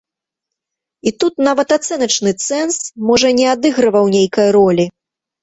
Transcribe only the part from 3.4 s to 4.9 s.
не адыгрываў нейкай ролі.